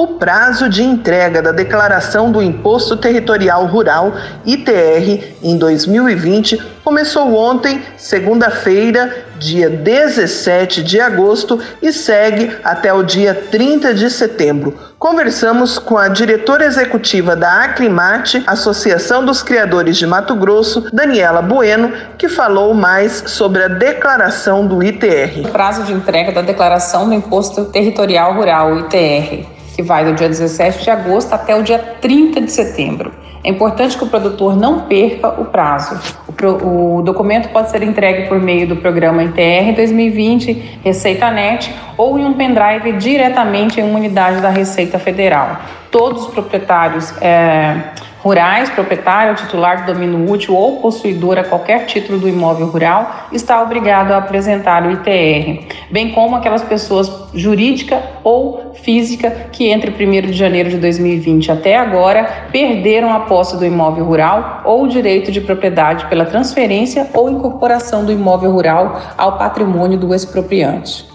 O 0.00 0.06
prazo 0.06 0.66
de 0.66 0.82
entrega 0.82 1.42
da 1.42 1.52
declaração 1.52 2.32
do 2.32 2.42
Imposto 2.42 2.96
Territorial 2.96 3.66
Rural, 3.66 4.14
ITR, 4.46 5.36
em 5.42 5.58
2020 5.58 6.56
começou 6.82 7.34
ontem, 7.34 7.82
segunda-feira, 7.98 9.26
dia 9.38 9.68
17 9.68 10.82
de 10.82 10.98
agosto, 10.98 11.60
e 11.82 11.92
segue 11.92 12.50
até 12.64 12.90
o 12.94 13.02
dia 13.02 13.34
30 13.34 13.92
de 13.92 14.08
setembro. 14.08 14.74
Conversamos 14.98 15.78
com 15.78 15.98
a 15.98 16.08
diretora 16.08 16.64
executiva 16.64 17.36
da 17.36 17.64
Aclimate, 17.64 18.42
Associação 18.46 19.22
dos 19.22 19.42
Criadores 19.42 19.98
de 19.98 20.06
Mato 20.06 20.34
Grosso, 20.34 20.88
Daniela 20.90 21.42
Bueno, 21.42 21.92
que 22.16 22.26
falou 22.26 22.72
mais 22.72 23.24
sobre 23.26 23.64
a 23.64 23.68
declaração 23.68 24.66
do 24.66 24.82
ITR. 24.82 25.46
O 25.46 25.52
prazo 25.52 25.82
de 25.82 25.92
entrega 25.92 26.32
da 26.32 26.40
declaração 26.40 27.06
do 27.06 27.12
Imposto 27.12 27.66
Territorial 27.66 28.32
Rural, 28.32 28.78
ITR 28.78 29.59
que 29.80 29.82
vai 29.82 30.04
do 30.04 30.12
dia 30.12 30.28
17 30.28 30.84
de 30.84 30.90
agosto 30.90 31.32
até 31.32 31.56
o 31.56 31.62
dia 31.62 31.78
30 31.78 32.42
de 32.42 32.52
setembro. 32.52 33.12
É 33.42 33.48
importante 33.48 33.96
que 33.96 34.04
o 34.04 34.06
produtor 34.06 34.54
não 34.54 34.80
perca 34.80 35.28
o 35.40 35.46
prazo. 35.46 35.98
O, 36.28 36.32
pro, 36.32 36.98
o 36.98 37.02
documento 37.02 37.48
pode 37.48 37.70
ser 37.70 37.82
entregue 37.82 38.28
por 38.28 38.38
meio 38.38 38.68
do 38.68 38.76
programa 38.76 39.24
ITR 39.24 39.74
2020 39.74 40.80
Receita 40.84 41.30
Net 41.30 41.74
ou 41.96 42.18
em 42.18 42.26
um 42.26 42.34
pendrive 42.34 42.92
diretamente 42.98 43.80
em 43.80 43.84
uma 43.84 43.98
unidade 43.98 44.42
da 44.42 44.50
Receita 44.50 44.98
Federal. 44.98 45.56
Todos 45.90 46.26
os 46.26 46.28
proprietários 46.34 47.14
é, 47.22 47.76
rurais, 48.22 48.68
proprietário, 48.68 49.34
titular 49.34 49.86
do 49.86 49.94
domínio 49.94 50.30
útil 50.30 50.54
ou 50.54 50.76
possuidor 50.76 51.38
a 51.38 51.44
qualquer 51.44 51.86
título 51.86 52.18
do 52.18 52.28
imóvel 52.28 52.66
rural, 52.66 53.28
está 53.32 53.62
obrigado 53.62 54.12
a 54.12 54.18
apresentar 54.18 54.84
o 54.84 54.90
ITR, 54.90 55.66
bem 55.90 56.10
como 56.10 56.36
aquelas 56.36 56.62
pessoas 56.62 57.10
jurídica 57.32 58.02
ou 58.22 58.59
física 58.82 59.48
que 59.52 59.68
entre 59.68 59.90
1 59.90 60.30
de 60.30 60.32
janeiro 60.32 60.70
de 60.70 60.78
2020 60.78 61.50
até 61.50 61.76
agora 61.76 62.48
perderam 62.52 63.12
a 63.12 63.20
posse 63.20 63.56
do 63.56 63.64
imóvel 63.64 64.04
rural 64.04 64.62
ou 64.64 64.84
o 64.84 64.88
direito 64.88 65.32
de 65.32 65.40
propriedade 65.40 66.06
pela 66.06 66.24
transferência 66.24 67.08
ou 67.14 67.30
incorporação 67.30 68.04
do 68.04 68.12
imóvel 68.12 68.52
rural 68.52 69.00
ao 69.16 69.38
patrimônio 69.38 69.98
do 69.98 70.14
expropriante. 70.14 71.09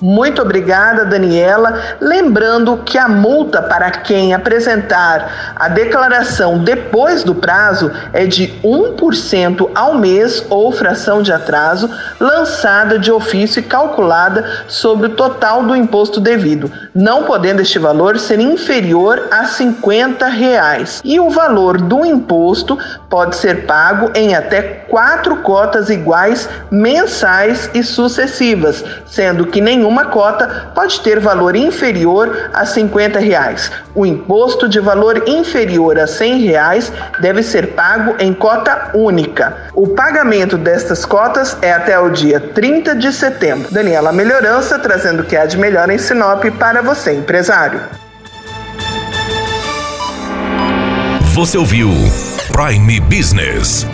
Muito 0.00 0.40
obrigada, 0.40 1.04
Daniela. 1.04 1.96
Lembrando 2.00 2.76
que 2.84 2.96
a 2.96 3.08
multa 3.08 3.60
para 3.60 3.90
quem 3.90 4.32
apresentar 4.32 5.54
a 5.56 5.68
declaração 5.68 6.58
depois 6.58 7.24
do 7.24 7.34
prazo 7.34 7.90
é 8.12 8.24
de 8.24 8.48
1% 8.62 9.70
ao 9.74 9.94
mês 9.94 10.44
ou 10.48 10.70
fração 10.70 11.20
de 11.20 11.32
atraso, 11.32 11.90
lançada 12.20 12.96
de 12.96 13.10
ofício 13.10 13.58
e 13.58 13.64
calculada 13.64 14.44
sobre 14.68 15.08
o 15.08 15.14
total 15.16 15.64
do 15.64 15.74
imposto 15.74 16.20
devido, 16.20 16.70
não 16.94 17.24
podendo 17.24 17.60
este 17.60 17.78
valor 17.78 18.18
ser 18.20 18.38
inferior 18.38 19.26
a 19.32 19.46
50 19.46 20.26
reais. 20.28 21.00
E 21.04 21.18
o 21.18 21.28
valor 21.28 21.80
do 21.80 22.06
imposto 22.06 22.78
pode 23.10 23.34
ser 23.34 23.66
pago 23.66 24.12
em 24.14 24.36
até 24.36 24.62
quatro 24.62 25.36
cotas 25.38 25.90
iguais 25.90 26.48
mensais 26.70 27.68
e 27.74 27.82
sucessivas, 27.82 28.84
sendo 29.04 29.46
que 29.46 29.60
nenhum 29.60 29.87
uma 29.88 30.06
cota 30.06 30.70
pode 30.74 31.00
ter 31.00 31.18
valor 31.18 31.56
inferior 31.56 32.50
a 32.52 32.64
50 32.64 33.18
reais. 33.18 33.70
O 33.94 34.04
imposto 34.06 34.68
de 34.68 34.78
valor 34.78 35.28
inferior 35.28 35.98
a 35.98 36.06
100 36.06 36.38
reais 36.40 36.92
deve 37.20 37.42
ser 37.42 37.68
pago 37.68 38.14
em 38.18 38.32
cota 38.32 38.90
única. 38.94 39.56
O 39.74 39.88
pagamento 39.88 40.56
destas 40.56 41.04
cotas 41.04 41.56
é 41.62 41.72
até 41.72 41.98
o 41.98 42.10
dia 42.10 42.38
30 42.38 42.94
de 42.94 43.12
setembro. 43.12 43.72
Daniela 43.72 44.12
Melhorança 44.12 44.78
trazendo 44.78 45.22
o 45.22 45.24
que 45.24 45.36
há 45.36 45.46
de 45.46 45.56
melhor 45.56 45.90
em 45.90 45.98
Sinop 45.98 46.44
para 46.58 46.82
você, 46.82 47.14
empresário. 47.14 47.80
Você 51.34 51.56
ouviu 51.56 51.90
Prime 52.52 52.98
Business. 53.00 53.86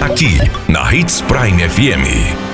Aqui 0.00 0.38
na 0.68 0.94
Hits 0.94 1.22
Prime 1.22 1.68
FM. 1.68 2.53